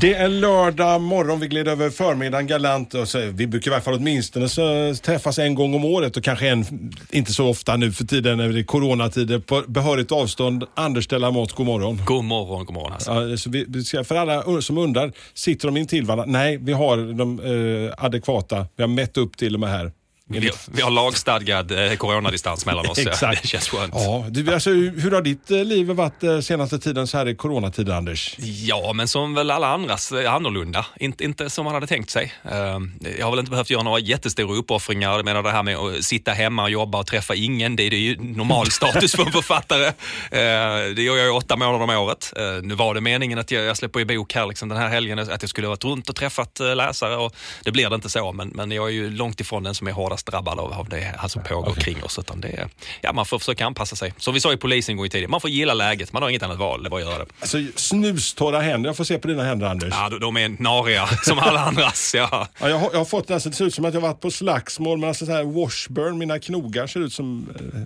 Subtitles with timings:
[0.00, 2.94] Det är lördag morgon, vi glider över förmiddagen galant.
[2.94, 6.24] Och så, vi brukar i alla fall åtminstone så träffas en gång om året och
[6.24, 10.64] kanske en, inte så ofta nu för tiden när det är coronatider, på behörigt avstånd.
[10.74, 12.00] Anders Delamott, god morgon.
[12.06, 12.98] God morgon, god morgon.
[13.06, 16.38] Ja, så vi, vi ska, för alla som undrar, sitter de intill varandra?
[16.38, 18.66] Nej, vi har de eh, adekvata.
[18.76, 19.92] Vi har mätt upp till och med här.
[20.26, 22.98] Vi, vi har lagstadgad eh, coronadistans mellan oss.
[23.06, 23.42] Exakt.
[23.42, 23.94] Det känns skönt.
[23.96, 27.34] Ja, du, alltså, hur har ditt eh, liv varit eh, senaste tiden så här i
[27.34, 28.34] coronatid, Anders?
[28.38, 30.86] Ja, men som väl alla andras annorlunda.
[31.00, 32.32] Inte, inte som man hade tänkt sig.
[32.44, 32.78] Eh,
[33.18, 35.10] Jag har väl inte behövt göra några jättestora uppoffringar.
[35.16, 37.90] Jag menar det här med att sitta hemma och jobba och träffa ingen, det är
[37.90, 39.86] ju normal status för en författare.
[39.86, 42.32] Eh, Det gör jag i åtta månader om året.
[42.36, 44.88] Eh, Nu var det meningen att jag, jag släpper i bok här liksom den här
[44.88, 48.08] helgen, att jag skulle ha varit runt och träffat läsare och det blir det inte
[48.08, 48.32] så.
[48.32, 51.00] Men, men jag är ju långt ifrån den som är hårdast drabbad av, av det
[51.16, 52.18] här som pågår kring oss.
[52.18, 52.68] Utan det, är-
[53.00, 54.14] ja, man får försöka anpassa sig.
[54.18, 56.12] Som vi sa i polisen en gång i tiden, man får gilla läget.
[56.12, 57.26] Man har inget annat val, det bara att göra det.
[57.40, 58.88] Alltså, snustorra händer.
[58.88, 59.88] Jag får se på dina händer, Anders.
[59.96, 62.14] Ja, de- de är nariga som alla andras.
[62.16, 62.48] Ja.
[62.60, 64.30] Ja, jag, har, jag har fått nästan, det ser ut som att jag varit på
[64.30, 67.80] slagsmål, men alltså så här washburn, mina knogar ser ut som eh,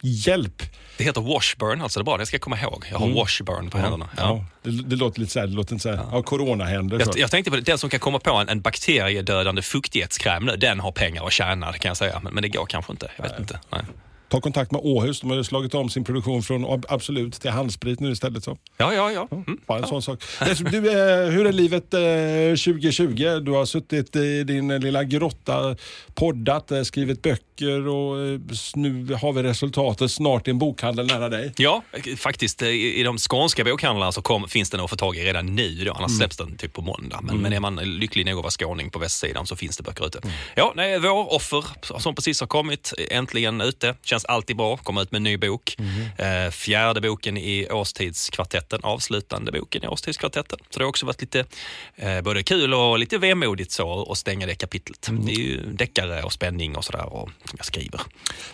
[0.00, 0.62] hjälp.
[0.96, 2.84] Det heter washburn, alltså det är bra, det ska jag komma ihåg.
[2.90, 4.08] Jag har washburn på händerna.
[4.16, 4.22] Ja.
[4.22, 6.98] Ja, det, det låter lite så här, det låter inte så här, ja, coronahänder.
[6.98, 7.10] så.
[7.10, 10.56] Jag, jag tänkte på det, den som kan komma på en, en bakteriedödande fuktighetskräm nu,
[10.56, 12.20] den har pengar att tjäna kan jag säga.
[12.24, 13.10] Men, men det går kanske inte.
[13.16, 13.60] Jag vet inte.
[13.70, 13.82] Nej.
[14.30, 17.50] Ta kontakt med Åhus, de har ju slagit om sin produktion från Ab- Absolut till
[17.50, 18.44] handsprit nu istället.
[18.44, 18.58] Så.
[18.76, 19.28] Ja, ja, ja.
[19.30, 19.58] Mm.
[19.66, 20.22] Bara en sån sak.
[20.70, 22.00] Du, eh, hur är livet eh,
[22.74, 23.40] 2020?
[23.42, 25.76] Du har suttit i din eh, lilla grotta,
[26.14, 28.40] poddat, eh, skrivit böcker och eh,
[28.74, 31.52] nu har vi resultatet snart i en bokhandel nära dig.
[31.56, 31.82] Ja,
[32.16, 32.62] faktiskt.
[32.62, 35.84] eh, I, de skånska bokhandlarna så kom, finns den att få tag i redan nu.
[35.84, 35.92] Då.
[35.92, 37.20] Annars släpps den typ på måndag.
[37.22, 40.06] Men, men är man lycklig nog att vara skåning på västsidan så finns det böcker
[40.06, 40.20] ute.
[40.54, 41.64] Ja, nej, vår offer
[42.00, 43.94] som precis har kommit, äntligen ute.
[44.04, 44.76] Känns alltid bra.
[44.76, 45.76] Kommer ut med en ny bok.
[46.18, 48.80] Eh, fjärde boken i Årstidskvartetten.
[48.82, 50.58] Avslutande boken i Årstidskvartetten.
[50.70, 51.44] Så det har också varit lite
[51.96, 55.08] eh, både kul och lite vemodigt så att stänga det kapitlet.
[55.10, 58.00] Det är ju deckare och spänning och sådär och som jag skriver.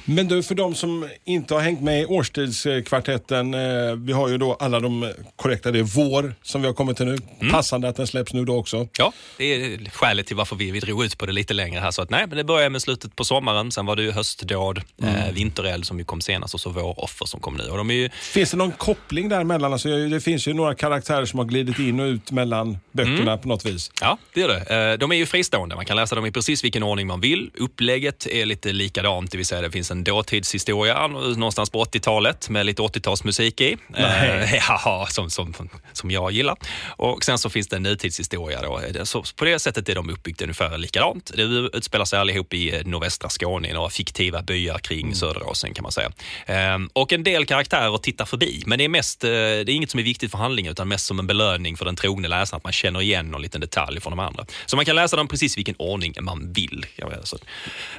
[0.05, 4.39] Men du, för de som inte har hängt med i årstidskvartetten, eh, vi har ju
[4.39, 7.19] då alla de korrekta, det är vår som vi har kommit till nu.
[7.51, 8.89] Passande att den släpps nu då också.
[8.99, 11.91] Ja, det är skälet till varför vi, vi drog ut på det lite längre här.
[11.91, 14.83] Så att, nej, men det började med slutet på sommaren, sen var det ju höstdåd,
[15.03, 17.65] eh, vintereld som ju kom senast och så vår offer som kom nu.
[17.65, 19.73] Och de är ju, Finns det någon koppling däremellan?
[19.73, 23.49] Alltså, det finns ju några karaktärer som har glidit in och ut mellan böckerna på
[23.49, 23.91] något vis.
[24.01, 24.93] ja, det gör det.
[24.93, 27.51] Eh, de är ju fristående, man kan läsa dem i precis vilken ordning man vill.
[27.55, 32.67] Upplägget är lite likadant, det vill säga det finns en dåtidshistoria någonstans på 80-talet med
[32.67, 33.77] lite 80-talsmusik i.
[33.97, 35.55] Eh, ja, som, som,
[35.93, 36.57] som jag gillar.
[36.97, 38.81] Och sen så finns det en nutidshistoria då.
[39.05, 41.31] Så på det sättet är de uppbyggda ungefär likadant.
[41.35, 45.15] Det utspelar sig allihop i eh, nordvästra Skåne, i några fiktiva byar kring
[45.45, 46.13] rasen kan man säga.
[46.47, 49.91] Ehm, och en del karaktärer tittar förbi, men det är mest, eh, det är inget
[49.91, 52.65] som är viktigt för handlingen utan mest som en belöning för den trogne läsaren, att
[52.65, 54.47] man känner igen någon liten detalj från de andra.
[54.67, 56.87] Så man kan läsa dem precis i vilken ordning man vill.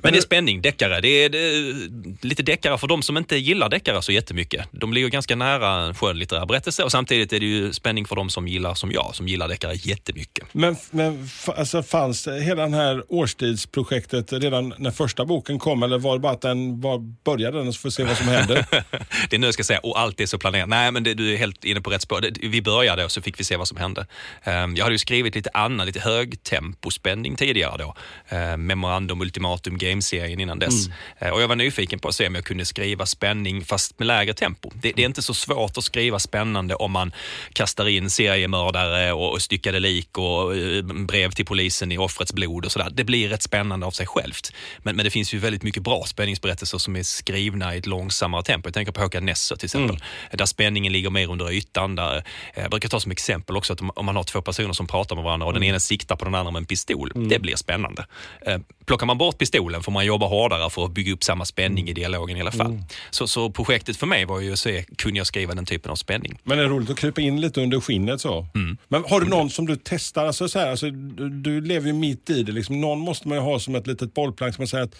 [0.01, 1.01] Men det är spänning, deckare.
[1.01, 4.67] Det är, det är lite deckare för de som inte gillar deckare så jättemycket.
[4.71, 8.29] De ligger ganska nära en skönlitterär berättelse och samtidigt är det ju spänning för de
[8.29, 10.47] som gillar som jag, som gillar deckare jättemycket.
[10.51, 16.13] Men, men alltså, fanns hela det här årstidsprojektet redan när första boken kom eller var
[16.13, 18.65] det bara att den var, började den så får vi se vad som händer?
[19.29, 20.69] det är nu jag ska säga, och allt är så planerat.
[20.69, 22.27] Nej, men det, du är helt inne på rätt spår.
[22.41, 24.07] Vi började och så fick vi se vad som hände.
[24.43, 27.95] Ehm, jag hade ju skrivit lite annat, lite högtempospänning tidigare då.
[28.29, 30.87] Ehm, Memorandum Ultimatum Games-serien innan dess.
[31.19, 34.07] Ehm, och jag var nyfiken på att se om jag kunde skriva spänning fast med
[34.07, 34.71] lägre tempo.
[34.73, 37.11] Det, det är inte så svårt att skriva spännande om man
[37.53, 42.65] kastar in seriemördare och, och styckade lik och eh, brev till polisen i offrets blod
[42.65, 42.89] och sådär.
[42.93, 44.53] Det blir rätt spännande av sig självt.
[44.83, 48.43] Men, men det finns ju väldigt mycket bra spänningsberättelser som är skrivna i ett långsammare
[48.43, 48.67] tempo.
[48.67, 49.97] Jag tänker på Håkan Nesser till exempel.
[50.31, 51.95] Där spänningen ligger mer under ytan.
[51.95, 52.15] Där,
[52.53, 55.15] eh, jag brukar ta som exempel också att om, man har två personer som pratar
[55.15, 57.11] med varandra och den ena siktar på den andra med en pistol.
[57.29, 58.05] Det blir spännande.
[58.41, 61.89] Eh, Plockar man bort pistolen får man jobba hårdare för att bygga upp samma spänning
[61.89, 62.83] i dialogen i alla fall.
[63.09, 65.95] Så, så projektet för mig var ju att se, kunde jag skriva den typen av
[65.95, 66.39] spänning?
[66.43, 68.47] Men det är roligt att krypa in lite under skinnet så.
[68.87, 70.25] Men har du någon som du testar?
[70.25, 72.51] Alltså, så här, alltså, du, du lever ju mitt i det.
[72.51, 72.81] Liksom.
[72.81, 74.95] Någon måste man ju ha som ett litet bollplank som man säger att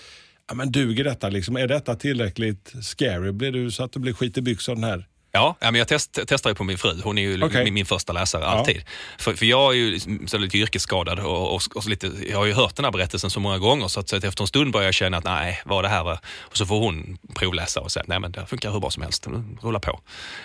[0.47, 1.29] ja, men duger detta?
[1.29, 1.57] Liksom?
[1.57, 3.31] Är detta tillräckligt scary?
[3.31, 5.07] Blir du så att du blir skit i byxan här?
[5.35, 7.01] Ja, ja men jag test, testar ju på min fru.
[7.03, 7.63] Hon är ju Okej.
[7.63, 8.83] min, min första läsare alltid.
[9.17, 12.45] För, för jag är ju liksom så lite yrkesskadad och, och, och lite, jag har
[12.45, 14.73] ju hört den här berättelsen så många gånger så att, så att efter en stund
[14.73, 16.19] börjar jag känna att nej, vad det här var.
[16.39, 19.27] Och så får hon provläsa och säga nej men det funkar hur bra som helst,
[19.61, 19.99] rulla på.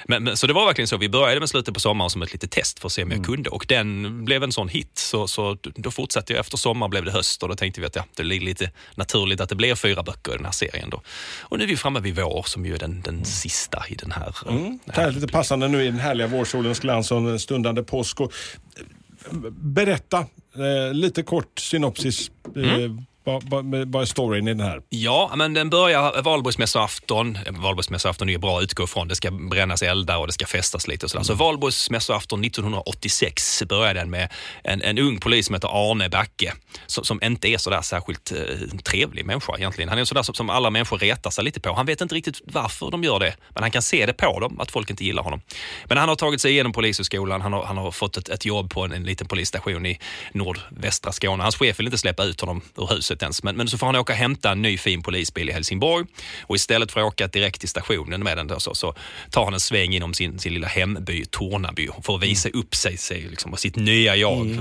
[0.08, 2.32] Men, men, så det var verkligen så, vi började med slutet på sommaren som ett
[2.32, 4.90] litet test för att se om jag kunde och den blev en sån hit.
[4.94, 7.96] Så, så då fortsatte jag efter sommar blev det höst och då tänkte vi att
[7.96, 10.90] ja, det ligger lite naturligt att det blir fyra böcker i den här serien.
[10.90, 11.02] Då.
[11.40, 14.12] Och nu är vi framme vid vår som ju är den, den sista i den
[14.12, 14.36] här.
[14.46, 14.78] Är
[15.10, 18.20] lite passande nu i den härliga vårsolens glans och en stundande påsk.
[18.20, 18.32] Och,
[18.76, 22.30] eh, berätta eh, lite kort synopsis.
[22.56, 23.04] Eh, mm
[23.44, 24.82] vad, är storyn i den här?
[24.88, 27.38] Ja, men den börjar valborgsmässoafton.
[27.46, 29.08] Eh, Valborgsmässoafton är ju bra att utgå ifrån.
[29.08, 31.24] Det ska brännas eldar och det ska festas lite och sådär.
[31.24, 34.32] Så valborgsmässoafton 1986 börjar den med
[34.64, 36.52] en, en ung polis som heter Arne Backe
[36.86, 38.38] som, som inte är sådär särskilt eh,
[38.84, 39.88] trevlig människa egentligen.
[39.88, 41.72] Han är en sådär som, som alla människor retar sig lite på.
[41.72, 44.60] Han vet inte riktigt varför de gör det, men han kan se det på dem
[44.60, 45.40] att folk inte gillar honom.
[45.84, 47.40] Men han har tagit sig igenom polishögskolan.
[47.40, 49.98] Han har, han har fått ett, ett jobb på en, en liten polisstation i
[50.32, 51.42] nordvästra Skåne.
[51.42, 53.96] Hans chef vill inte släppa ut honom ur huset ens, men, men så får han
[53.96, 56.06] åka och hämta en ny fin polisbil i Helsingborg
[56.42, 58.94] och istället för att åka direkt till stationen med den då, så, så
[59.30, 62.96] tar han en sväng inom sin, sin lilla hemby Tornaby för att visa upp sig,
[62.96, 64.58] sig liksom, och sitt nya jag.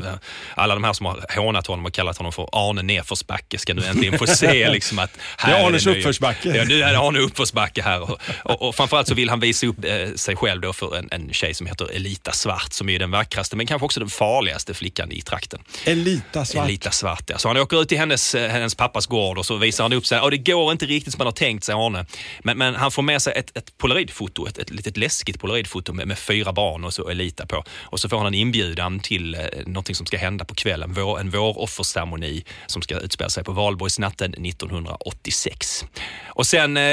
[0.56, 3.86] Alla de här som har hånat honom och kallat honom för Arne Nedförsbacke ska nu
[3.86, 6.58] äntligen få se liksom, att här Det är Arnes uppförsbacke.
[6.58, 8.02] Ja, nu är det Arne uppförsbacke här.
[8.02, 11.08] Och, och, och framförallt så vill han visa upp eh, sig själv då för en,
[11.12, 14.74] en tjej som heter Elita Svart som är den vackraste men kanske också den farligaste
[14.74, 15.60] flickan i trakten.
[15.86, 16.66] Elita svart.
[16.66, 17.38] Elita Svart, ja.
[17.38, 20.20] Så han åker ut till hennes, hennes pappas gård och så visar han upp sig.
[20.20, 22.06] Och det går inte riktigt som man har tänkt sig, Arne.
[22.44, 26.08] Men, men han får med sig ett, ett polaroidfoto, ett, ett litet läskigt polaroidfoto med,
[26.08, 27.64] med fyra barn och så Elita på.
[27.82, 30.94] Och så får han en inbjudan till eh, någonting som ska hända på kvällen.
[30.94, 34.34] Vår, en vårofferceremoni som ska utspela sig på valborgsnatten
[34.94, 35.86] 1986.
[36.28, 36.84] Och sen eh,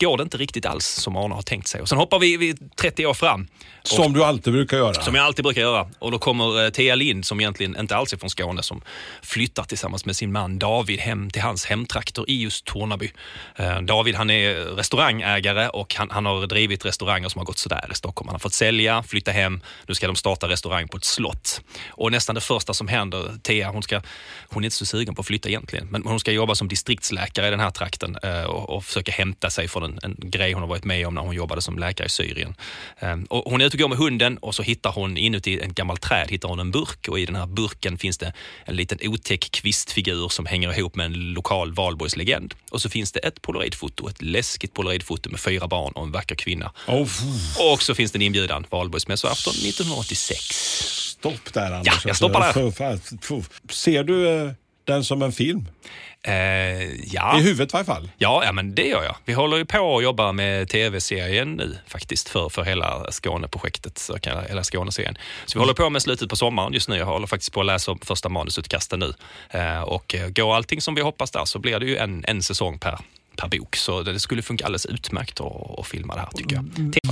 [0.00, 1.80] går det inte riktigt alls som Arne har tänkt sig.
[1.80, 3.46] Och sen hoppar vi, vi 30 år fram.
[3.82, 4.94] Och- Som du alltid brukar göra.
[4.94, 5.86] som jag alltid brukar göra.
[5.98, 8.82] Och då kommer eh, Thea Lind, som egentligen inte alls är från Skåne, som
[9.22, 13.10] flyttar tillsammans med sin man David hem till hans hemtrakter i just Tornaby.
[13.56, 17.88] Eh, David han är restaurangägare och han, han har drivit restauranger som har gått sådär
[17.92, 18.28] i Stockholm.
[18.28, 21.60] Han har fått sälja, flytta hem, nu ska de starta restaurang på ett slott.
[21.88, 24.02] Och nästan det första som händer, Thea hon, ska,
[24.48, 27.46] hon är inte så sugen på att flytta egentligen, men hon ska jobba som distriktsläkare
[27.48, 30.62] i den här trakten eh, och, och försöka hämta sig från en, en grej hon
[30.62, 32.54] har varit med om när hon jobbade som läkare i Syrien.
[32.98, 35.74] Eh, och hon är ute och går med hunden och så hittar hon inuti ett
[35.74, 38.32] gammalt träd hittar hon en burk och i den här burken finns det
[38.64, 42.54] en liten otäck kvistfigur som hänger ihop med en lokal valborgslegend.
[42.70, 46.34] Och så finns det ett polaroidfoto, ett läskigt polaroidfoto med fyra barn och en vacker
[46.34, 46.72] kvinna.
[46.88, 47.08] Oh,
[47.72, 50.38] Och så finns det en inbjudan, valborgsmässoafton 1986.
[51.18, 51.92] stopp där Anders.
[51.92, 52.52] Alltså, jag stoppar där.
[52.52, 53.44] Fuh, fuh.
[53.70, 54.52] Ser du eh,
[54.86, 55.68] den som en film?
[56.22, 56.34] Eh,
[57.04, 57.38] ja.
[57.38, 58.10] I huvudet i varje fall.
[58.18, 59.16] Ja, ja, men det gör jag.
[59.24, 64.10] Vi håller ju på att jobba med tv-serien nu faktiskt för, för hela Skåneprojektet,
[64.48, 65.18] hela Skåneserien.
[65.46, 66.96] Så vi håller på med slutet på sommaren just nu.
[66.96, 69.12] Jag håller faktiskt på att läsa första manusutkasten nu.
[69.50, 72.42] Eh, och eh, går allting som vi hoppas där så blir det ju en, en
[72.42, 72.98] säsong per,
[73.36, 73.76] per bok.
[73.76, 76.64] Så det skulle funka alldeles utmärkt att, att filma det här tycker jag.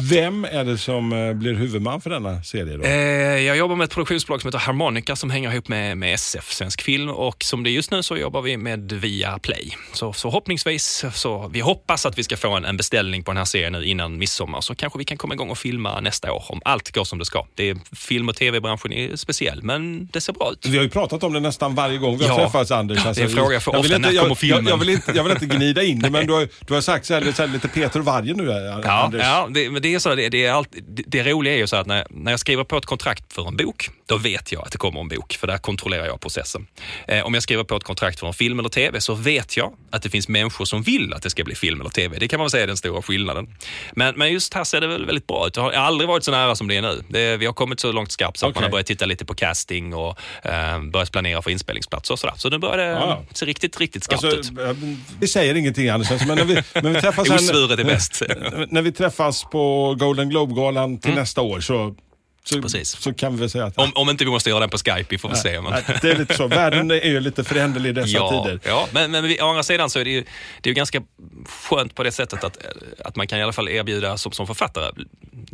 [0.02, 2.76] Vem är det som eh, blir huvudman för denna serie?
[2.76, 2.84] Då?
[2.84, 2.92] Eh,
[3.40, 6.82] jag jobbar med ett produktionsbolag som heter Harmonica som hänger ihop med, med SF, Svensk
[6.82, 7.08] Film.
[7.08, 9.76] Och som det är just nu så jobbar vi med Via Play.
[9.92, 13.44] Så förhoppningsvis, så vi hoppas att vi ska få en, en beställning på den här
[13.44, 14.60] serien nu innan midsommar.
[14.60, 17.24] Så kanske vi kan komma igång och filma nästa år om allt går som det
[17.24, 17.46] ska.
[17.54, 20.66] Det är, film och tv-branschen är speciell, men det ser bra ut.
[20.66, 22.44] Vi har ju pratat om det nästan varje gång vi har Ja.
[22.44, 23.06] träffats Anders.
[23.06, 24.64] Alltså, Det är en fråga jag får vill ofta, inte- när jag, kommer filmen?
[24.64, 26.80] Jag, jag, vill inte, jag vill inte gnida in det, men du har, du har
[26.80, 29.22] sagt så här, så här, lite Peter Varje nu, eh, Ja, Anders.
[29.22, 31.66] ja det, men det, är så, det, det, är allt, det, det roliga är ju
[31.66, 34.62] så att när, när jag skriver på ett kontrakt för en bok, då vet jag
[34.66, 36.66] att det kommer en bok, för där kontrollerar jag processen.
[37.08, 39.72] Eh, om jag skriver på ett kontrakt för en film eller tv så vet jag
[39.90, 42.18] att det finns människor som vill att det ska bli film eller tv.
[42.18, 43.48] Det kan man säga är den stora skillnaden.
[43.92, 45.54] Men, men just här ser det väl väldigt bra ut.
[45.54, 47.02] Det har aldrig varit så nära som det är nu.
[47.08, 48.60] Det, vi har kommit så långt skarpt så att Okej.
[48.60, 52.34] man har börjat titta lite på casting och eh, börjat planera för inspelningsplatser och sådär.
[52.36, 53.22] Så nu börjar det Ja.
[53.32, 54.58] se riktigt, riktigt skarpt Alltså, ut.
[54.58, 54.76] eh,
[55.20, 58.22] vi säger ingenting Anders, alltså, men när vi, men vi träffas Osvuret är bäst.
[58.68, 61.94] när vi träffas på Golden Globe-galan till nästa år så,
[62.48, 62.62] så.
[62.62, 62.96] Precis.
[63.02, 65.18] så kan vi säga att Om, om inte vi måste göra den på Skype, vi
[65.18, 65.60] får väl se.
[65.60, 65.72] Men...
[65.72, 66.46] Nej, det är lite så.
[66.46, 68.60] Världen är ju lite föränderlig i dessa ja, tider.
[68.64, 70.20] Ja, men, men vi- å andra sidan så är det ju,
[70.60, 71.02] det är ju ganska
[71.46, 72.58] skönt på det sättet att,
[73.04, 75.04] att man kan i alla fall erbjuda som, som författare.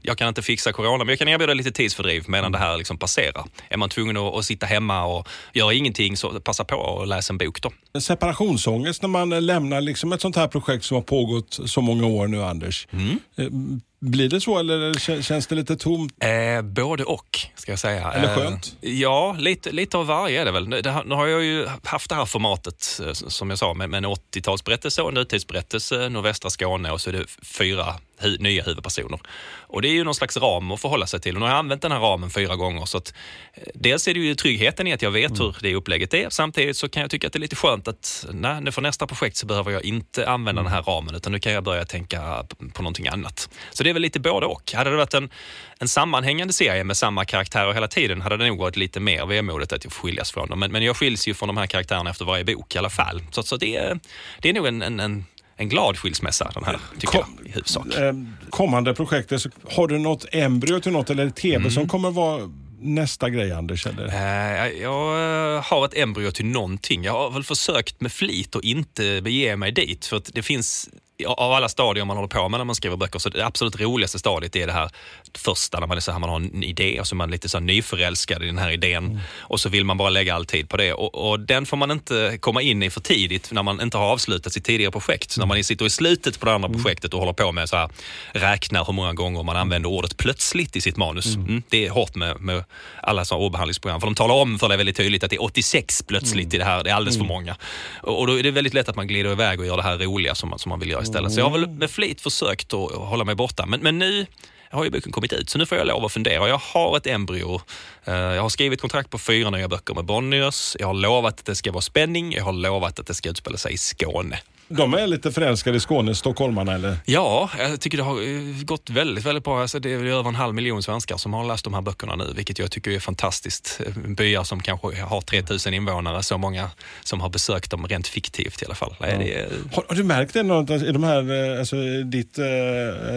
[0.02, 2.98] Jag kan inte fixa corona, men jag kan erbjuda lite tidsfördriv medan det här liksom
[2.98, 3.44] passerar.
[3.68, 7.32] Är man tvungen att, att sitta hemma och göra ingenting så passa på att läsa
[7.32, 8.00] en bok då.
[8.00, 12.06] Separationsångest när man eh, lämnar liksom ett sånt här projekt som har pågått så många
[12.06, 12.88] år nu, Anders.
[12.92, 13.80] Mm.
[14.02, 16.12] Eh, Blir det så eller kä- känns det lite tomt?
[16.24, 18.12] Eh, både och, ska jag säga.
[18.12, 18.76] Eller Eh, skönt?
[18.80, 20.68] ja, lite, lite av varje är det väl.
[20.68, 23.74] Nu- Det, har- nu har jag ju haft det här formatet, eh, som jag sa,
[23.74, 28.36] med, med en 80-talsberättelse och en nutidsberättelse, nordvästra Skåne och så är det fyra hu
[28.38, 29.20] nya huvudpersoner.
[29.58, 31.34] Och det är ju någon slags ram att förhålla sig till.
[31.34, 32.84] Och nu har jag använt den här ramen fyra gånger.
[32.84, 33.14] Så att,
[33.54, 36.30] eh, dels är det ju tryggheten i att jag vet hur det upplägget är.
[36.30, 39.36] Samtidigt så kan jag tycka att det är lite skönt att nej, för nästa projekt
[39.36, 42.82] så behöver jag inte använda den här ramen utan nu kan jag börja tänka på
[42.82, 43.48] någonting annat.
[43.70, 44.72] Så det är väl lite både och.
[44.72, 45.30] Hade det varit en,
[45.78, 49.72] en sammanhängande serie med samma karaktärer hela tiden hade det nog varit lite mer vemodigt
[49.72, 50.60] att jag skiljas från dem.
[50.60, 53.22] Men, men jag skiljs ju från de här karaktärerna efter varje bok i alla fall.
[53.30, 54.00] Så, så det, är,
[54.38, 55.24] det är nog en, en, en,
[55.60, 57.86] en glad skilsmässa den här, tycker Kom- jag, i huvudsak.
[57.98, 58.12] Eh,
[58.50, 61.70] kommande projektet, har du något embryo till något eller tv Mm.
[61.70, 62.50] som kommer vara
[62.80, 63.86] nästa grej Anders?
[63.86, 64.06] Eller?
[64.06, 67.04] Eh, Jag eh, har ett embryo till någonting.
[67.04, 70.06] Jag har väl försökt med flit att inte bege mig dit.
[70.06, 70.88] För att det finns,
[71.26, 74.18] av alla stadier man håller på med när man skriver böcker, så det absolut roligaste
[74.18, 74.90] stadiet är det här
[75.38, 77.48] första när man är så här, man har en idé och så är man lite
[77.48, 80.68] så här nyförälskad i den här idén och så vill man bara lägga all tid
[80.68, 80.92] på det.
[80.92, 84.04] Och, och den får man inte komma in i för tidigt när man inte har
[84.04, 85.30] avslutat sitt tidigare projekt.
[85.30, 87.76] Så när man sitter i slutet på det andra projektet och håller på med så
[87.76, 87.90] här,
[88.32, 91.36] räknar hur många gånger man använder ordet plötsligt i sitt manus.
[91.36, 92.64] Mm, det är hårt med, med
[93.02, 94.00] alla sådana ordbehandlingsprogram.
[94.00, 96.64] För de talar om för dig väldigt tydligt att det är 86 plötsligt i det
[96.64, 96.84] här.
[96.84, 97.56] Det är alldeles för många.
[98.02, 99.98] Och, och då är det väldigt lätt att man glider iväg och gör det här
[99.98, 101.32] roliga som man, som man vill göra istället.
[101.32, 103.66] Så jag har väl med flit försökt att hålla mig borta.
[103.66, 104.26] Men, men nu
[104.70, 106.48] har ju boken kommit ut, så nu får jag lov att fundera.
[106.48, 107.60] Jag har ett embryo.
[108.04, 110.76] Eh, Jag har skrivit kontrakt på fyra nya böcker med Bonniers.
[110.78, 112.32] Jag har lovat att det ska vara spänning.
[112.32, 114.38] Jag har lovat att det ska utspela sig i Skåne.
[114.72, 116.96] De är lite förälskade i Skåne, stockholmarna eller?
[117.04, 119.60] Ja, jag tycker det har eh, gått väldigt, väldigt bra.
[119.60, 122.32] Alltså det är över en halv miljon svenskar som har läst de här böckerna nu,
[122.36, 123.80] vilket jag tycker är fantastiskt.
[123.86, 126.70] Eh, Byar som kanske har 3000 invånare, så många
[127.04, 128.96] som har besökt dem rent fiktivt i alla fall.
[129.00, 132.44] Nej, det Har, har du märkt det något, i de här, eh, alltså, ditt eh,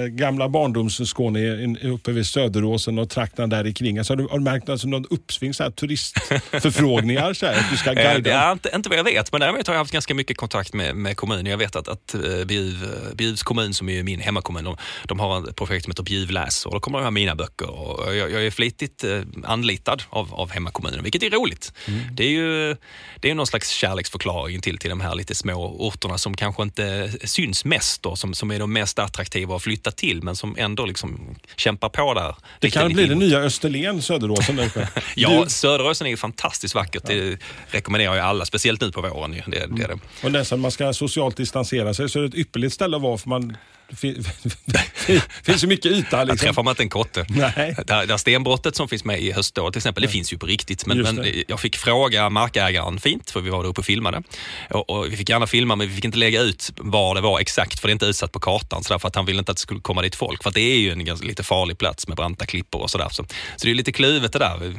[0.07, 3.97] gamla barndomsskåne uppe vid Söderåsen och trakten där i kring.
[3.97, 7.33] Alltså, har, du, har du märkt alltså, någon uppsving, så här, turistförfrågningar?
[7.33, 8.41] så här, att du ska guida?
[8.41, 10.95] Är inte, inte vad jag vet, men däremot har jag haft ganska mycket kontakt med,
[10.95, 11.42] med kommunen.
[11.45, 15.19] Jag vet att, att eh, Bjuv, eh, Bjuvs kommun, som är min hemmakommun, de, de
[15.19, 17.69] har ett projekt som heter Bjuv läser och då kommer de ha mina böcker.
[17.69, 21.73] Och jag, jag är flitigt eh, anlitad av, av hemmakommunen, vilket är roligt.
[22.11, 22.75] Det är ju
[23.19, 27.11] det är någon slags kärleksförklaring till, till de här lite små orterna som kanske inte
[27.23, 30.85] syns mest då, som, som är de mest attraktiva att flytta till, men som ändå
[30.85, 32.35] liksom kämpar på där.
[32.59, 33.23] det Lite- kan lite bli det inåt.
[33.23, 34.59] nya Österlen, Söderåsen.
[35.15, 37.03] Ja, Söderåsen är fantastiskt vackert.
[37.05, 39.31] Det rekommenderar jag alla, speciellt nu på våren.
[39.31, 39.41] Det,
[39.75, 39.99] det är det.
[40.23, 43.17] Och nästan man ska socialt distansera sig så är det ett ypperligt ställe att vara
[43.17, 43.57] för man
[43.93, 46.17] det fin- finns så mycket yta.
[46.17, 46.47] Där Liksom.
[46.47, 47.25] träffar man inte en kotte.
[47.29, 47.75] Nej.
[47.87, 50.85] Där, där stenbrottet som finns med i höståret till exempel, det finns ju på riktigt.
[50.85, 54.23] Men, men jag fick fråga markägaren fint, för vi var där uppe och filmade.
[54.69, 57.39] Och, och vi fick gärna filma, men vi fick inte lägga ut var det var
[57.39, 58.83] exakt, för det är inte utsatt på kartan.
[58.83, 60.43] Så därför att han ville inte att det skulle komma dit folk.
[60.43, 63.07] För det är ju en ganska, lite farlig plats med branta klippor och sådär.
[63.11, 63.23] Så,
[63.55, 64.73] så det är lite kluvet det där.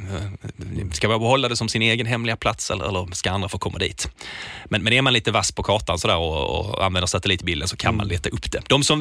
[0.94, 3.78] Ska man behålla det som sin egen hemliga plats eller, eller ska andra få komma
[3.78, 4.08] dit?
[4.64, 7.96] Men, men är man lite vass på kartan sådär och, och använder satellitbilden så kan
[7.96, 8.62] man leta upp det.
[8.68, 9.00] De som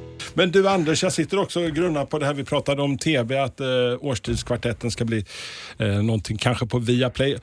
[0.33, 3.39] Men du Anders, jag sitter också och grunnar på det här vi pratade om TV,
[3.39, 3.67] att eh,
[3.99, 5.25] årstidskvartetten ska bli
[5.77, 7.37] eh, någonting kanske på Viaplay.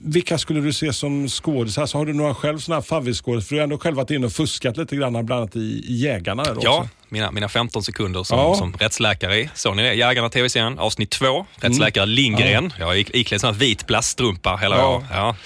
[0.00, 1.86] Vilka skulle du se som skådisar?
[1.86, 3.48] Så har du några själv sådana här favvisskådisar?
[3.48, 5.96] För du har ändå själv varit inne och fuskat lite grann, bland annat i, i
[5.96, 6.44] Jägarna.
[6.46, 6.88] Ja, också.
[7.08, 8.54] Mina, mina 15 sekunder som, Ja.
[8.54, 9.50] som rättsläkare i.
[9.54, 9.94] Såg ni det?
[9.94, 11.46] Jägarna TV-serien, avsnitt två.
[11.60, 12.72] Rättsläkare Lindgren.
[12.78, 15.02] Jag är ik- iklädd sån här vit plaststrumpa hela Ja.
[15.12, 15.36] Ja.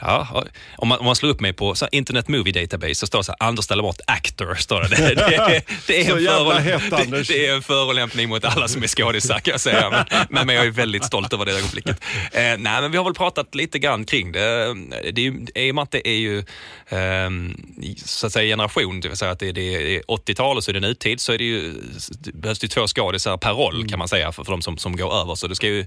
[0.00, 0.44] Ja,
[0.76, 3.24] om, man, om man slår upp mig på så Internet Movie Database så står det
[3.24, 4.54] så här, Anders Dallemot, actor.
[4.54, 4.88] Står det.
[4.98, 8.86] Det, det, det, är en hett, det, det är en förolämpning mot alla som är
[8.86, 9.90] skådisar kan jag säga.
[9.90, 12.00] Men, men, men jag är väldigt stolt över det ögonblicket.
[12.32, 14.74] Eh, nej, men vi har väl pratat lite grann kring det.
[15.12, 16.44] det är I och med att det är ju
[16.88, 17.56] ehm,
[18.04, 20.72] så att säga generation, det vill säga att det, det är 80-tal och så är
[20.72, 21.74] det nutid skådespeltid så är det ju,
[22.18, 23.88] det behövs det två skådisar per roll Mm.
[23.88, 25.34] kan man säga för, för de som, som går över.
[25.34, 25.86] Så det ska ju,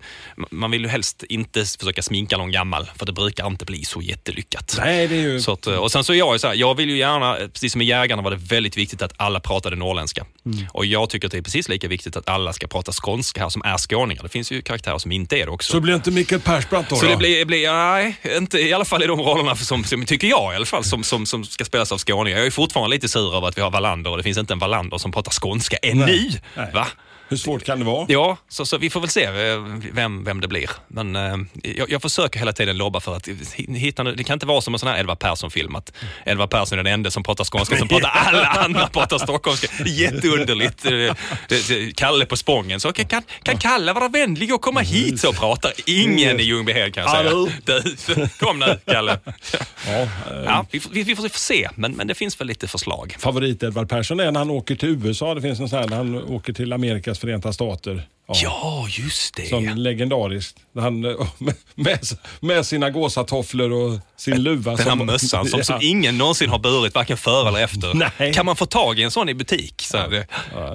[0.51, 4.01] man vill ju helst inte försöka sminka någon gammal för det brukar inte bli så
[4.01, 4.75] jättelyckat.
[4.77, 5.41] Nej, det är ju...
[5.41, 7.71] Så att, och sen så är jag ju så här, jag vill ju gärna, precis
[7.71, 10.25] som i Jägarna var det väldigt viktigt att alla pratade norrländska.
[10.45, 10.65] Mm.
[10.73, 13.49] Och jag tycker att det är precis lika viktigt att alla ska prata skånska här
[13.49, 14.23] som är skåningar.
[14.23, 15.71] Det finns ju karaktärer som inte är det också.
[15.71, 16.95] Så blir inte Mikael Persbrandt då?
[16.95, 17.11] Så då?
[17.11, 20.53] det blir, blir, nej, inte i alla fall i de rollerna som, som tycker jag
[20.53, 22.37] i alla fall, som, som, som ska spelas av skåningar.
[22.37, 24.59] Jag är fortfarande lite sur över att vi har Wallander och det finns inte en
[24.59, 26.05] Wallander som pratar skånska ännu.
[26.05, 26.41] Nej.
[26.73, 26.87] Va?
[27.31, 28.05] Hur svårt kan det vara?
[28.09, 29.59] Ja, så, så vi får väl se eh,
[29.93, 30.69] vem, vem det blir.
[30.87, 31.35] Men eh,
[31.77, 33.27] jag, jag försöker hela tiden lobba för att
[33.67, 35.93] hitta, det kan inte vara som en sån här Edvard Persson-film att
[36.25, 39.67] Edvard Persson är den enda som pratar skånska, som pratar alla andra pratar stockholmska.
[39.85, 40.85] Jätteunderligt.
[40.85, 41.15] Eh,
[41.95, 42.79] Kalle på Spången.
[42.79, 46.93] Så kan, kan, kan Kalle vara vänlig och komma hit så pratar ingen i Ljungbyhed
[46.93, 47.23] kan jag säga.
[47.23, 47.49] Hallå?
[47.65, 49.19] Du, kom nu Kalle.
[49.87, 50.07] Ja, eh,
[50.45, 53.15] Ja, vi, får- vi, vi får se, men, men det finns väl lite förslag.
[53.19, 55.33] favorit Edvard Persson är när han åker till USA.
[55.35, 58.07] Det finns en sån här när han åker till Amerikas förenta stater.
[58.35, 59.45] Ja, just det.
[59.45, 60.57] Som legendariskt.
[60.75, 61.11] Han, eh,
[61.75, 61.97] med,
[62.39, 64.71] med, sina gåsatofflor och sin luva.
[64.75, 65.87] Den här som- mössan som, som Ja.
[65.87, 67.93] ingen någonsin har burit, varken före eller efter.
[68.19, 68.33] Nej.
[68.33, 69.81] Kan man få tag i en sån i butik?
[69.81, 70.27] Så det,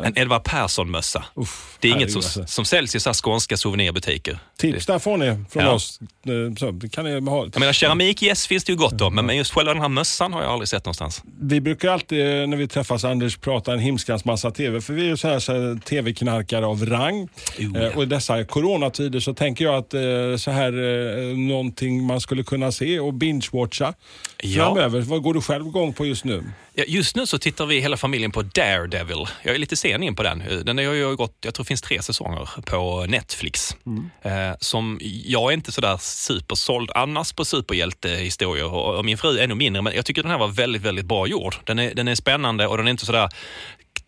[0.04, 1.24] en Edvard Persson-mössa.
[1.34, 2.46] Uff, Det är inget som, alltså.
[2.46, 4.38] som säljs i så skånska souvenirbutiker.
[4.58, 5.70] Tips där får ni från Ja.
[5.70, 6.00] oss.
[6.26, 7.44] Eh, Så, kan ni ha.
[7.52, 10.32] Jag menar keramik, yes, finns det ju gott om, men just själva den här mössan
[10.32, 11.22] har jag aldrig sett någonstans.
[11.40, 14.80] Vi brukar alltid eh, när vi träffas Anders prata en himskans massa TV.
[14.80, 17.28] För vi är ju så här, så här TV-knarkare av rang.
[17.58, 22.04] Oh, Eh, och i dessa coronatider så tänker jag att eh, så här eh, någonting
[22.04, 23.94] man skulle kunna se och binge-watcha
[24.42, 24.64] Ja.
[24.64, 25.00] framöver.
[25.00, 26.44] Vad går du själv igång på just nu?
[26.74, 29.24] Ja, just nu så tittar vi hela familjen på Daredevil.
[29.42, 30.42] Jag är lite sen in på den.
[30.64, 33.76] Den har ju gått, jag tror det finns tre säsonger på Netflix.
[34.22, 39.44] Eh, som, jag är inte sådär supersåld annars på superhjältehistorier och, och min fru är
[39.44, 41.54] ännu mindre, men jag tycker den här var väldigt, väldigt bra gjord.
[41.64, 43.28] Den är, den är spännande och den är inte sådär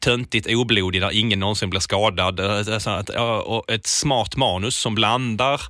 [0.00, 2.40] töntigt oblodig där ingen någonsin blir skadad.
[2.40, 2.90] Alltså
[3.44, 5.60] och ett smart manus som blandar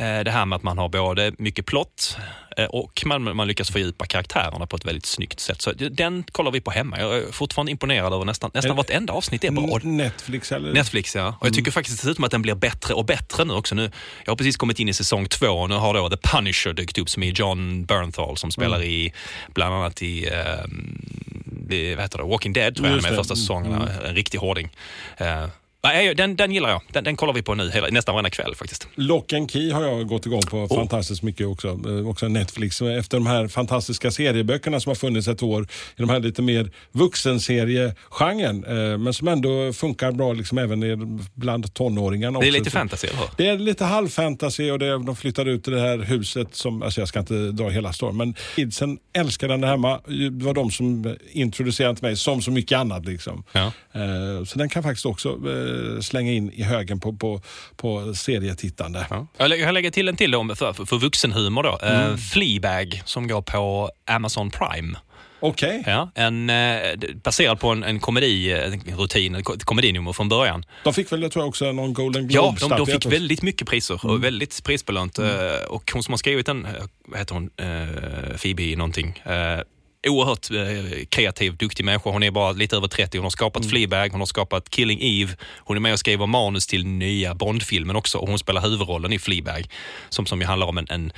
[0.00, 2.16] det här med att man har både mycket plott
[2.56, 5.62] eh, och man, man lyckas fördjupa karaktärerna på ett väldigt snyggt sätt.
[5.62, 7.00] Så den kollar vi på hemma.
[7.00, 9.78] Jag är fortfarande imponerad över nästan, nästan Är- vartenda avsnitt är bra.
[9.82, 10.72] Netflix eller?
[10.72, 11.36] Netflix ja.
[11.40, 13.74] Och jag tycker faktiskt dessutom att den blir bättre och bättre nu också.
[13.74, 13.90] Nu,
[14.24, 16.98] jag har precis kommit in i säsong två och nu har då The Punisher dykt
[16.98, 19.12] upp som är John Bernthal som spelar i
[19.54, 21.00] bland annat i ehm,
[21.46, 23.16] det, vad heter det, Walking Dead tror jag Just med det.
[23.16, 23.88] första säsongerna.
[24.04, 24.68] En riktig hårding.
[25.16, 25.46] Eh,
[25.84, 26.80] nej, den, den gillar jag.
[26.92, 28.88] Den, den kollar vi på nu hela, nästan varenda kväll faktiskt.
[28.94, 30.76] Lock and Key har jag gått igång på Oh.
[30.76, 31.68] fantastiskt mycket också.
[31.68, 32.82] Eh, också Netflix.
[32.82, 35.66] Efter de här fantastiska serieböckerna som har funnits ett år i
[35.96, 38.64] de här lite mer vuxenseriegenren.
[38.64, 42.40] Eh, men som ändå funkar bra liksom även bland tonåringarna.
[42.40, 42.58] Det är också.
[42.58, 43.22] lite fantasy, eller?
[43.36, 47.00] Det är lite halvfantasy och är- de flyttar ut i det här huset som, alltså
[47.00, 50.00] jag ska inte dra hela storyn, men kidsen älskar den där hemma.
[50.06, 53.44] Det var de som introducerade mig, som så mycket annat liksom.
[53.52, 53.72] Ja.
[53.94, 57.40] Eh, Så den kan faktiskt också eh, slänga in i högen på, på,
[57.76, 59.06] på serietittande.
[59.10, 59.26] Ja.
[59.36, 61.62] Jag lä- jag lägger till en till då för, för, vuxenhumor.
[61.62, 61.78] Då.
[61.82, 64.98] Eh, Fleabag som går på Amazon Prime.
[65.40, 65.82] Okej.
[65.86, 66.76] Ja, en, eh,
[67.24, 70.64] baserad på en, en komedirutin, ett ko- ett komedinummer från början.
[70.84, 73.68] De fick väl, jag tror också, någon Golden Ja, globe de, de fick väldigt mycket
[73.68, 75.18] priser och väldigt prisbelönt.
[75.18, 75.26] Eh,
[75.68, 76.72] Och hon som har skrivit den, eh,
[77.06, 79.22] vad heter hon, Eh, Phoebe någonting.
[79.24, 79.60] Eh,
[80.06, 82.10] Oerhört eh, kreativ, duktig människa.
[82.10, 83.18] Hon är bara lite över 30.
[83.18, 85.36] Hon har skapat Fleabag, hon har skapat Killing Eve.
[85.58, 89.18] Hon är med och skriver manus till nya Bond-filmen också och hon spelar huvudrollen i
[89.18, 89.68] Fleabag.
[90.08, 91.12] Som, som ju handlar om en, en,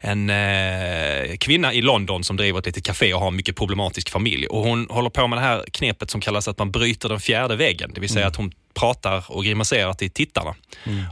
[0.00, 4.10] en eh, kvinna i London som driver ett litet café och har en mycket problematisk
[4.10, 4.46] familj.
[4.46, 7.56] Och hon håller på med det här knepet som kallas att man bryter den fjärde
[7.56, 7.90] väggen.
[7.94, 10.54] Det vill säga att hon pratar och grimaserar till tittarna.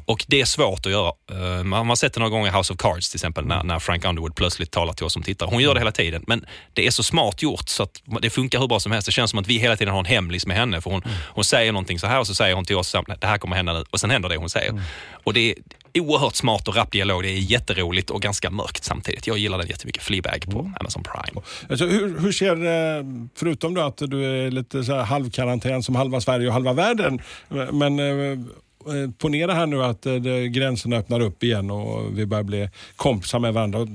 [0.06, 1.12] Och det är svårt att göra.
[1.30, 3.78] Eh, Man har sett det några gånger i House of Cards till exempel när, när
[3.78, 5.48] Frank Underwood plötsligt talar till oss som tittare.
[5.52, 8.58] Hon gör det hela tiden men det är så smart gjort så att det funkar
[8.58, 9.06] hur bra som helst.
[9.06, 11.44] Det känns som att vi hela tiden har en hemlis med henne för hon, hon
[11.44, 13.84] säger någonting så här och så säger hon till oss det här kommer hända nu
[13.90, 14.82] och sen händer det hon säger.
[15.24, 15.54] Och det
[15.94, 17.22] oerhört smart och rapp dialog.
[17.22, 19.26] Det är jätteroligt och ganska mörkt samtidigt.
[19.26, 20.02] Jag gillar den jättemycket.
[20.02, 21.40] Fleabag på Amazon Prime.
[21.70, 26.20] Alltså, hur, hur ser, eh, förutom då att du är lite så halvkarantän som halva
[26.20, 27.20] Sverige och halva världen,
[27.72, 28.38] men eh,
[29.18, 33.38] ponera här nu att eh, det, gränserna öppnar upp igen och vi börjar bli kompisar
[33.38, 33.86] med varandra.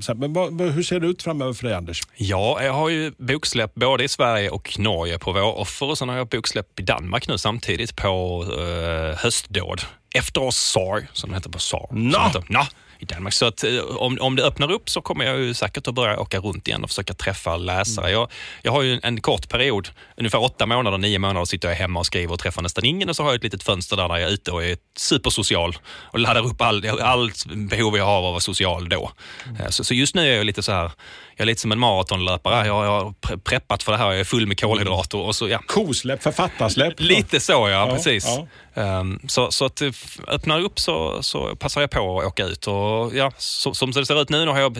[0.51, 2.01] Men hur ser det ut framöver för dig Anders?
[2.15, 6.17] Ja, jag har ju boksläpp både i Sverige och Norge på Våroffer och sen har
[6.17, 9.81] jag boksläpp i Danmark nu samtidigt på uh, Höstdåd.
[10.15, 11.87] Efter oss SAR, som den heter på SAR.
[11.87, 12.61] Som heter- Nå!
[12.99, 13.33] I Danmark.
[13.33, 16.19] Så att, eh, om, om det öppnar upp så kommer jag ju säkert att börja
[16.19, 18.11] åka runt igen och försöka träffa läsare.
[18.11, 21.99] Jag, jag har ju en, kort period, ungefär åtta månader, nio månader sitter jag hemma
[21.99, 24.17] och skriver och träffar nästan ingen och så har jag ett litet fönster där, där
[24.17, 28.25] jag är ute och är supersocial och laddar upp all, allt behov jag har av
[28.25, 29.11] att vara social då.
[29.59, 30.91] Eh, Så, så just nu är jag lite så här,
[31.35, 32.67] jag är lite som en maratonlöpare.
[32.67, 35.49] Jag, jag har pre- preppat för det här, jag är full med kolhydrater och så,
[35.49, 35.59] ja.
[35.67, 36.93] Kosläpp, författarsläpp.
[36.97, 38.25] Lite så ja, Ja, precis.
[38.27, 38.47] ja.
[38.75, 39.81] Ehm, så, så att
[40.27, 42.67] öppnar upp så, så passar jag på att åka ut.
[42.67, 44.77] Och, ja, så, som det ser ut nu, nu har jag,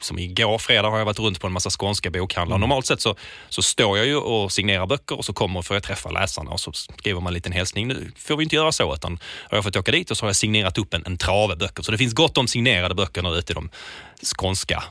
[0.00, 2.56] som igår fredag har jag varit runt på en massa skånska bokhandlar.
[2.56, 2.68] Mm.
[2.68, 3.14] Normalt sett så,
[3.48, 6.60] så står jag ju och signerar böcker och så kommer får jag träffa läsarna och
[6.60, 7.88] så skriver man en liten hälsning.
[7.88, 9.18] Nu får vi inte göra så utan
[9.50, 11.82] har jag fått åka dit och så har jag signerat upp en, en trave böcker.
[11.82, 13.70] Så det finns gott om signerade böcker nu ute i de
[14.36, 14.82] skånska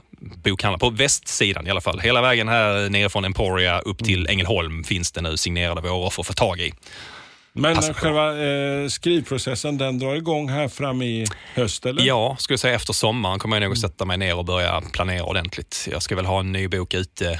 [0.43, 0.77] bokhandlarna.
[0.77, 1.99] På västsidan i alla fall.
[1.99, 4.07] Hela vägen här nere från Emporia upp Mm.
[4.07, 6.73] till Ängelholm finns det nu signerade våroffer att få tag i.
[7.57, 7.81] Men på.
[7.81, 12.03] själva eh, skrivprocessen den drar igång här fram i höst eller?
[12.03, 14.81] Ja, skulle jag säga efter sommaren kommer jag nog att sätta mig ner och börja
[14.93, 15.87] planera ordentligt.
[15.91, 17.39] Jag ska väl ha en ny bok ute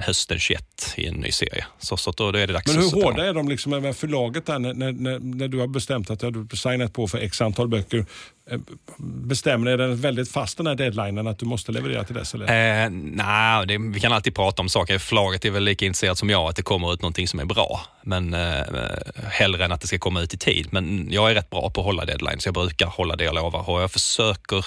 [0.00, 1.66] hösten 21 i en ny serie.
[1.78, 4.46] Så, så då, då är det dags Men hur hårda är de liksom med förlaget
[4.46, 7.68] där när, när, när, du har bestämt att du har signat på för x antal
[7.68, 8.06] böcker?
[8.50, 8.58] Eh,
[8.98, 12.34] Bestämmer är den väldigt fast den här deadlinen att du måste leverera till dess?
[12.34, 12.84] Eller?
[12.84, 14.98] Eh, nej, det, vi kan alltid prata om saker.
[14.98, 17.80] Förlaget är väl lika intresserat som jag att det kommer ut någonting som är bra.
[18.02, 18.62] Men eh,
[19.30, 20.68] hellre än att det ska komma ut i tid.
[20.70, 23.34] Men jag är rätt bra på att hålla deadline så jag brukar hålla det jag
[23.34, 23.70] lovar.
[23.70, 24.64] Och jag försöker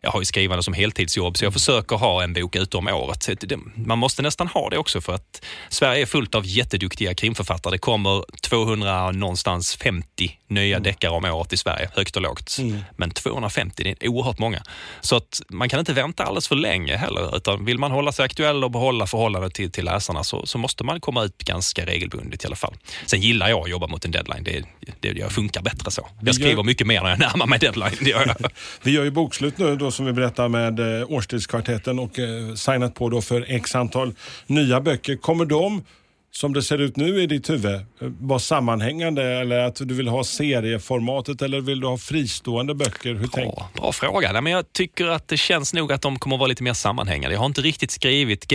[0.00, 3.28] jag har ju skrivande som heltidsjobb så jag försöker ha en bok ute om året.
[3.74, 7.74] Man måste nästan ha det också för att Sverige är fullt av jätteduktiga krimförfattare.
[7.74, 12.56] Det kommer 200 någonstans 50 nya deckare om året i Sverige, högt och lågt.
[12.96, 14.62] Men 250, det är oerhört många.
[15.00, 17.36] Så att man kan inte vänta alldeles för länge heller.
[17.36, 20.84] Utan vill man hålla sig aktuell och behålla förhållandet till, till läsarna så, så måste
[20.84, 22.74] man komma ut ganska regelbundet i alla fall.
[23.06, 24.44] Sen gillar jag att jobba mot en deadline.
[24.44, 24.64] Det,
[25.00, 26.08] det, jag funkar bättre så.
[26.22, 27.96] Jag skriver mycket mer när jag närmar mig deadline.
[28.00, 28.50] Det gör jag.
[28.82, 32.94] Vi gör ju bokslut nu då som vi berättar med eh, Årstidskvartetten och eh, signat
[32.94, 34.12] på då för x antal
[34.46, 35.16] nya böcker.
[35.16, 35.84] Kommer de,
[36.30, 37.80] som det ser ut nu i ditt huvud, eh,
[38.20, 43.14] vara sammanhängande eller att du vill ha serieformatet eller vill du ha fristående böcker?
[43.14, 43.54] Hur tänk?
[43.54, 44.32] Bra, bra fråga.
[44.32, 47.34] Nej, men jag tycker att det känns nog att de kommer vara lite mer sammanhängande.
[47.34, 48.48] Jag har inte riktigt skrivit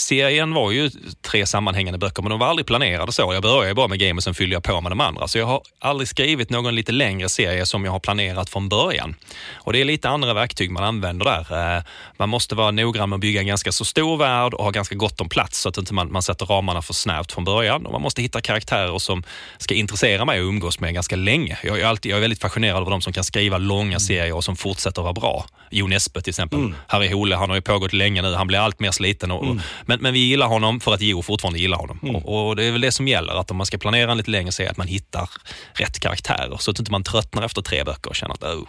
[0.00, 0.90] Game-serien var ju
[1.22, 3.32] tre sammanhängande böcker, men de var aldrig planerade så.
[3.32, 5.28] Jag började bara med Game och sen fyllde jag på med de andra.
[5.28, 9.14] Så jag har aldrig skrivit någon lite längre serie som jag har planerat från början.
[9.54, 11.76] Och det är lite andra verktyg man använder där.
[11.76, 11.82] Eh,
[12.18, 14.94] Man måste vara noggrann med att bygga en ganska så stor värld och ha ganska
[14.94, 17.86] gott om plats så att inte man, man sätter ramarna för snävt från början.
[17.86, 19.22] Och man måste hitta karaktärer som
[19.58, 21.58] ska intressera mig och umgås med ganska länge.
[21.64, 24.44] Jag är, alltid, jag är väldigt fascinerad av de som kan skriva långa serier och
[24.44, 25.46] som fortsätter att vara bra.
[25.70, 26.58] Jon Espe till exempel.
[26.86, 28.34] Harry Hole, han har ju pågått länge nu.
[28.34, 29.30] Han blir allt mer sliten.
[29.30, 29.56] Och,
[29.90, 31.98] men, men vi gillar honom för att Jo fortfarande gillar honom.
[32.16, 34.30] Och, och det är väl det som gäller, att om man ska planera en lite
[34.30, 35.30] längre serie, att man hittar
[35.72, 36.56] rätt karaktärer.
[36.58, 38.68] Så att inte man tröttnar efter tre böcker och känner att oh.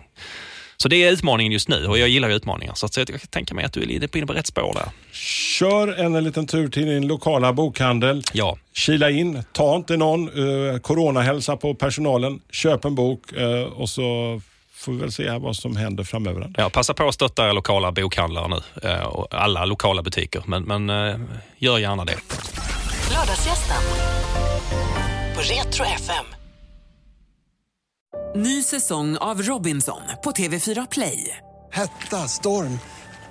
[0.78, 2.74] Så det är utmaningen just nu och jag gillar ju utmaningar.
[2.76, 4.90] Så att jag kan tänka mig att du är lite inne på rätt spår där.
[5.60, 8.24] Kör en liten tur till din lokala bokhandel.
[8.34, 8.58] Ja.
[8.74, 14.42] Kila in, ta inte någon, eh, coronahälsa på personalen, köp en bok eh, och så
[14.82, 16.54] får vi väl se här vad som händer framöver.
[16.58, 20.44] Ja, passa på att stötta era lokala bokhandlare nu eh, och alla lokala butiker.
[20.46, 21.20] Men, men eh,
[21.58, 22.18] gör gärna det.
[23.12, 23.84] Lördagsgästen
[25.36, 26.26] på Retro FM.
[28.36, 31.38] Ny säsong av Robinson på TV4 Play.
[31.72, 32.80] Hetta, storm,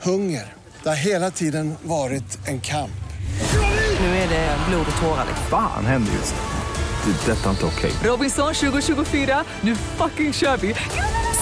[0.03, 0.53] hunger.
[0.83, 2.91] Det har hela tiden varit en kamp.
[4.01, 5.27] Nu är det blod och tårar.
[5.51, 6.61] Fan händer just nu.
[7.05, 7.33] Det.
[7.33, 7.93] är Detta är inte okej.
[8.05, 10.75] Robinson 2024, nu fucking kör vi!